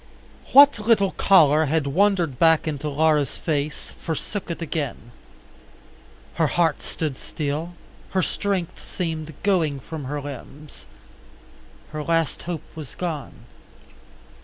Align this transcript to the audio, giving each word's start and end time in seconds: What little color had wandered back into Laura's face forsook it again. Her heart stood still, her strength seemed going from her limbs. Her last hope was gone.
What 0.51 0.79
little 0.79 1.11
color 1.11 1.65
had 1.65 1.85
wandered 1.85 2.39
back 2.39 2.67
into 2.67 2.89
Laura's 2.89 3.37
face 3.37 3.91
forsook 3.99 4.49
it 4.49 4.59
again. 4.59 5.11
Her 6.33 6.47
heart 6.47 6.81
stood 6.81 7.15
still, 7.17 7.75
her 8.09 8.23
strength 8.23 8.83
seemed 8.83 9.35
going 9.43 9.79
from 9.79 10.05
her 10.05 10.19
limbs. 10.19 10.87
Her 11.91 12.01
last 12.01 12.41
hope 12.49 12.63
was 12.73 12.95
gone. 12.95 13.45